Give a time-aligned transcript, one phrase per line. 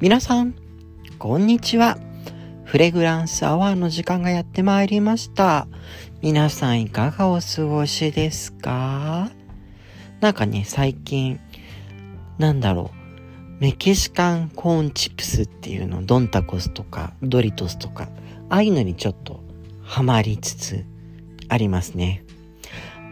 [0.00, 0.54] 皆さん、
[1.18, 1.98] こんにちは。
[2.64, 5.68] フレグランスアワーの時間がやってまいりました。
[6.22, 9.30] 皆さんいかがお過ごしですか？
[10.20, 11.38] なんかね、最近、
[12.38, 18.08] なんだろう、メキシカンコーンチップスっていうの、ドンタコスとか、ドリトスとか、
[18.48, 19.44] ああいうのにちょっと
[19.82, 20.86] ハマりつつ
[21.50, 22.24] ありますね。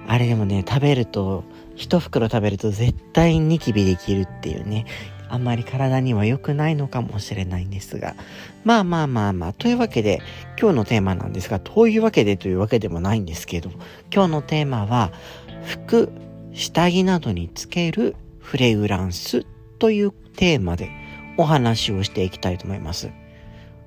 [0.07, 1.45] あれでもね、食べると、
[1.77, 4.87] 一袋食べると絶対ニキビできるっていうね、
[5.29, 8.15] あんまり体には良くないのかもしれないんですが。
[8.65, 10.21] まあまあまあまあ、というわけで、
[10.61, 13.71] 今日のテーマなんですが、というわけでというわけでもないんですけど、
[14.13, 15.13] 今日のテーマは、
[15.65, 16.11] 服、
[16.53, 19.47] 下着などにつけるフレグランス
[19.79, 20.91] というテーマで
[21.37, 23.11] お話をしていきたいと思います。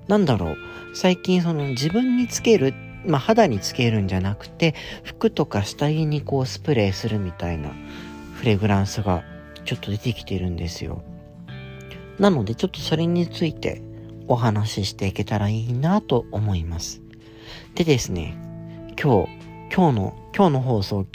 [0.08, 0.58] なんだろう、
[0.94, 2.73] 最近その自分につける、
[3.05, 7.72] まあ肌につけるんじゃなくて、服とか下着にこうスプレーするみたいな
[8.36, 9.23] フレグランスが
[9.66, 11.03] ちょっと出てきてるんですよ。
[12.22, 13.81] なのでちょっとそれについて
[14.27, 17.02] お話ししていけたらいいなと思います。
[17.73, 18.38] でですね、
[19.02, 19.30] 今日、
[19.75, 21.08] 今日の、今日の放送、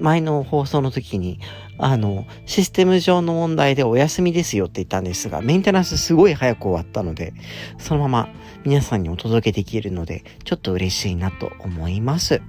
[0.00, 1.40] 前の放送の時に、
[1.76, 7.34] あの、システム上の問題でお休みですよって言ったんですが、メンテナンスすごい早く終わったので、
[7.76, 8.28] そのまま
[8.64, 12.40] 皆さんにお届けできるので、ちょっと嬉しいなと思います。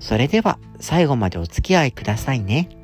[0.00, 2.83] それでは、最後までお付き合いくださいね。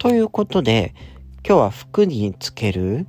[0.00, 0.94] ということで、
[1.46, 3.06] 今日は服につける、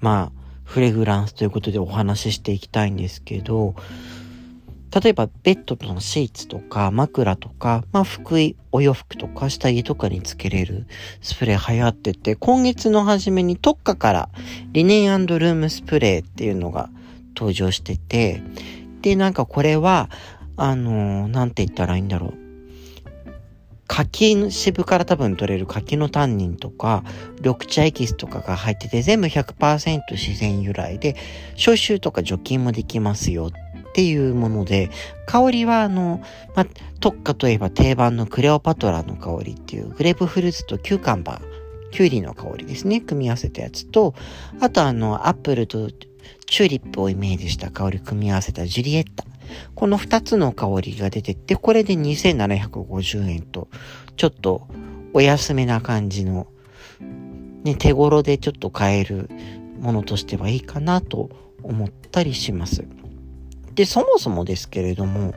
[0.00, 3.74] まあ、フレグランスということでお話ししていきたいんですけど、
[4.94, 8.36] 例えばベッドのシーツとか枕とか、まあ服、
[8.72, 10.86] お洋服とか下着とかにつけれる
[11.22, 14.28] スプレー流行ってて、今月の初めに特価から
[14.72, 16.90] リネンルームスプレーっていうのが
[17.34, 18.42] 登場してて、
[19.00, 20.10] で、なんかこれは、
[20.58, 22.43] あのー、なんて言ったらいいんだろう。
[23.86, 27.04] 柿の渋から多分取れる柿のタンニンとか、
[27.38, 31.16] 緑茶エキスとかが入ってて、全部100%自然由来で、
[31.56, 34.90] 消臭とか除菌もできますよっていうもので、
[35.26, 36.22] 香りはあの、
[36.54, 36.66] ま
[37.00, 44.14] 特化といえば定番のクレオパトラの香りっていうグレープフルーツとキューカンバー、キュウリの香りですね、組み合わせたやつと、
[44.60, 45.90] あとあの、アップルと
[46.46, 49.24] チューリップをイメージした香り組み合わせたジュリエッタ。
[49.74, 53.68] この2つの香りが出てって、これで2750円と、
[54.16, 54.66] ちょっと
[55.12, 56.46] お安めな感じの、
[57.64, 59.28] ね、手頃でちょっと買える
[59.78, 61.30] ものとしてはいいかなと
[61.62, 62.84] 思ったりします。
[63.74, 65.34] で、そもそもですけれども、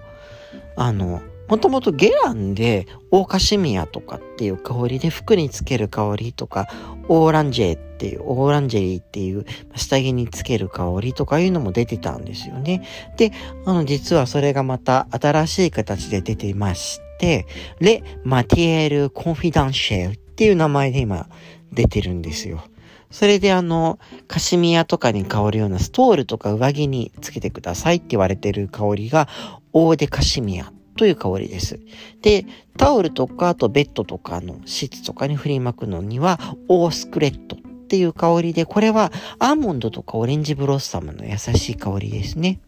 [0.75, 6.67] あの、もともとゲランでオーカシミアとかっていう香りで服につける香りとか、
[7.07, 12.83] オーランジェっていう、オーランジェリーっていう下着につける香りとかいうのも出てたんですよね。
[13.17, 13.31] で、
[13.65, 17.45] あの、実はそれがまた新しい形で出ていまして、
[17.79, 21.27] レ・マティエル・コンフィダンシェルっていう名前で今
[21.71, 22.61] 出てるんですよ。
[23.09, 29.29] それであの、カシミヤとかに香るようなストールとか上着につけてくださいって言われてる香りが、
[29.71, 31.79] オーデカシミヤという香りです。
[32.21, 32.45] で、
[32.77, 42.59] タオルとか、あとベッドとかのシーツとかに振り巻くのには、オースクレットっていう香りで、これはアーモンドとかオレンジブロッサムの優しい香りですね。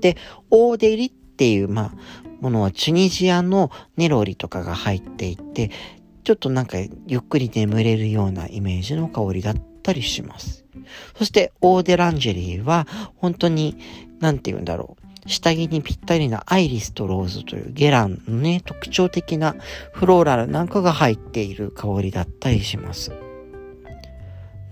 [0.00, 0.16] で、
[0.50, 1.92] オーデリっていう、まあ、
[2.40, 5.70] ものはチュニジアのネロリとかが入っていて、
[6.24, 10.64] ちょっとなんかゆっくり眠れるようなイメージの香りだったりします。
[11.16, 12.86] そして、オーデランジェリーは、
[13.16, 13.76] 本当に、
[14.20, 15.01] なんて言うんだろう。
[15.26, 19.54] 下着にぴったりなアイリスとローズというゲランのね、特徴的な
[19.92, 23.12] フローラルなんかが入っている香りだったりします。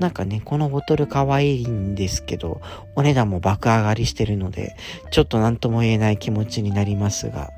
[0.00, 2.60] なんかね、このボトル可愛いんですけど、
[2.96, 4.74] お値段も爆上がりしてるので、
[5.10, 7.50] ちょっと何とも言えない気持ちになりますが、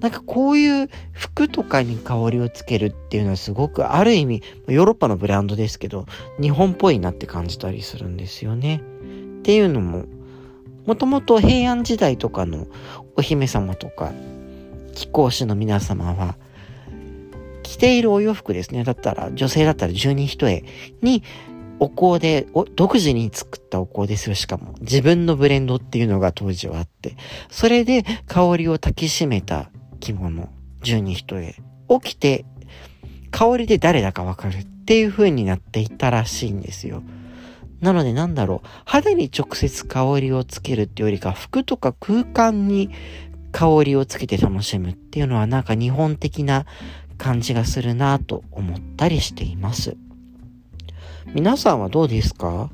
[0.00, 6.06] なんかこういう服とかに香りをつけるっていうのはすごくある意味、ヨーロッパのブランドですけど、
[6.40, 8.82] 日本っぽいなって感じたりするんですよね。
[9.40, 10.06] っていうのも、
[10.90, 12.66] もともと平安時代とかの
[13.14, 14.12] お姫様とか
[14.92, 16.34] 貴公子の皆様は
[17.62, 18.82] 着ているお洋服ですね。
[18.82, 20.64] だったら女性だったら十人一重
[21.00, 21.22] に
[21.78, 24.34] お香で独自に作ったお香ですよ。
[24.34, 27.14] しかも自分のブレンドっていうのが当時はあって、
[27.50, 29.70] それで香りを焚きしめた
[30.00, 30.48] 着物
[30.82, 31.54] 十人一重
[31.86, 32.44] を着て
[33.30, 37.04] 香りで誰だかわかるっていう風になっていたらしいんですよ。
[37.80, 42.90] なのでなんだろう、肌に直接香りをつけるっていうよりか、服とか空間に
[43.52, 46.66] 香りをつけて楽しむっていうのはなんか日本的な
[47.18, 49.96] 感じがするなと思ったりしています。
[51.34, 52.70] 皆さんはどうですか？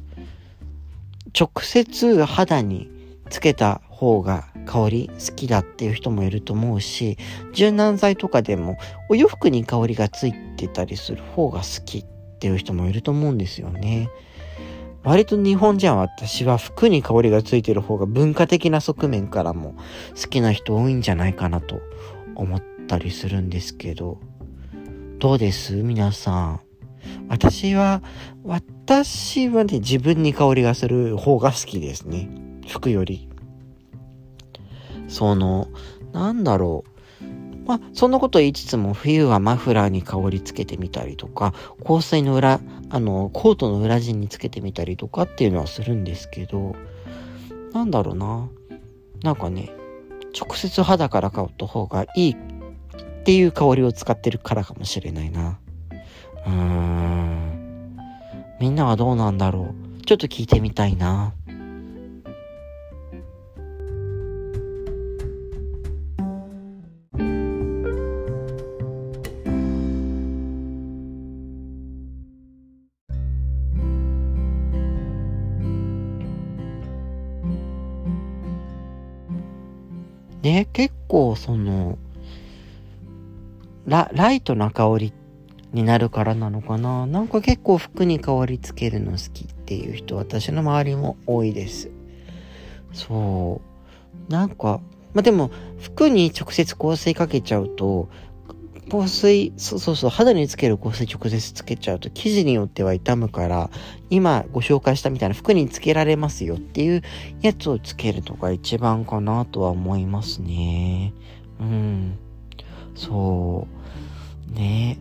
[1.38, 2.90] 直接肌に
[3.28, 7.18] つけた方が香り好きだっていう人もいると思うし、
[7.52, 12.04] 柔軟剤とかでもお洋服に香りがついてたりする方が好きっ
[12.38, 14.08] ていう人もいると思うんですよね。
[15.06, 19.76] 割と日本人は私は服に香りがついてる方が文化的な側面からも
[20.20, 21.80] 好きな人多いんじゃないかなと
[22.34, 24.18] 思ったりするんですけど、
[25.20, 25.76] どうです？
[25.76, 26.60] 皆さん。
[27.28, 28.02] 私は、
[28.42, 32.28] 私はね、自分に香りがする方が好きですね。
[32.66, 33.28] 服より。
[35.06, 35.68] その、
[36.12, 36.95] なんだろう。
[37.66, 41.52] まあ、そんなこと言いつつも、冬はマフラーに香りつけてみたりとか、
[41.84, 42.60] 香水の裏、
[42.90, 46.76] あの、コートの裏地につけてみたりとかっていうのはするんですけど、
[47.72, 48.48] なんだろうな。
[49.22, 49.70] なんかね、
[50.38, 52.36] 直接肌から香った方がいいっ
[53.24, 55.58] ていう香りを使ってるからかもしれないな。
[56.46, 57.96] うーん。
[58.60, 60.04] みんなはどうなんだろう。
[60.04, 61.34] ちょっと聞いてみたいな。
[80.46, 81.98] ね、結構その、
[83.84, 85.12] ラ、ライトな香り
[85.72, 87.04] になるからなのかな。
[87.04, 91.90] なんか結構服に香りつけるの好きっていう人、私の周りも多いです。
[92.92, 93.60] そ
[94.28, 94.32] う。
[94.32, 94.80] なんか、
[95.14, 95.50] まあ、でも、
[95.80, 98.08] 服に直接香水かけちゃうと、
[98.90, 103.70] 香水、そうそうそう、肌につける香水直接つけちゃうと生地によっては傷むから、
[104.10, 107.02] 今ご紹介したみたいな服につけられますよっていう
[107.40, 111.12] やつをつけるのが一番かなとは思いますね。
[111.60, 112.18] うん。
[112.94, 113.66] そ
[114.50, 114.52] う。
[114.52, 114.98] ね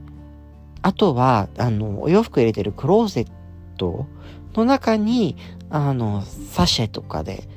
[0.82, 3.28] あとは、あの、お洋服入れてるクローゼッ
[3.78, 4.06] ト
[4.54, 5.36] の中に、
[5.70, 7.48] あの、サシェとかで、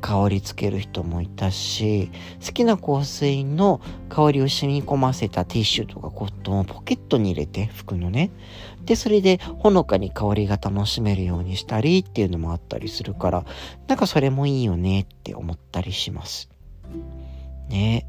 [0.00, 2.10] 香りつける人もいたし、
[2.44, 8.30] 好きな香水の香りを染み込ませたティッシュとかコットンをポケットに入れて、服のね。
[8.84, 13.44] で、それでほのかに香りが楽しめるようにしたりっていうのもあったりするから、
[13.86, 16.48] なんかそれもいいよねって思ったりします。
[17.68, 18.06] ね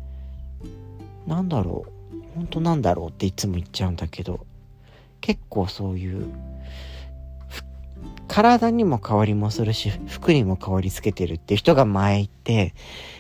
[1.28, 1.92] なんだろう。
[2.36, 4.46] 本当なんだろうっていつも言っちゃうんだけど、
[5.20, 6.28] 結構そういう
[8.32, 12.74] 体にも香りもするし、服にも香りつけてるっていう人が前いて、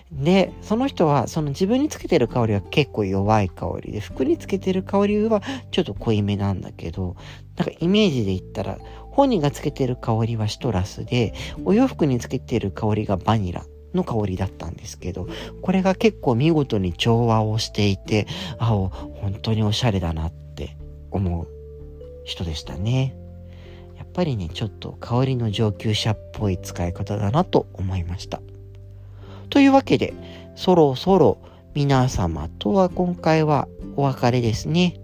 [0.10, 5.42] で、その人は、その自分につけてる香りは結構弱い香りで、服につけてる香りは
[5.72, 7.18] ちょっと濃いめなんだけど、
[7.58, 8.78] なんかイメージで言ったら、
[9.12, 11.34] 本人がつけてる香りはシトラスで、
[11.66, 15.28] お洋服につけてる香りがバニラの香りだったんですけど、
[15.62, 18.28] これが結構見事に調和をしていて、
[18.60, 20.78] あ、本当におしゃれだなって
[21.12, 21.48] 思う
[22.24, 23.21] 人でしたね。
[24.12, 28.42] っぱりね、ちょっと香りの上級者っぽい使い方だなと思いました。
[29.50, 30.14] というわけで、
[30.56, 31.38] そろそろ
[31.74, 35.00] 皆様とは今回はお別れですね。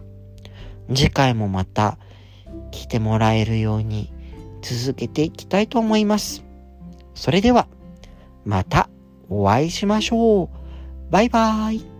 [0.93, 1.97] 次回もまた
[2.71, 4.11] 来てもらえるように
[4.61, 6.43] 続けていきたいと思います。
[7.15, 7.69] それでは、
[8.43, 8.89] また
[9.29, 10.49] お会いしましょう。
[11.09, 11.96] バイバーイ。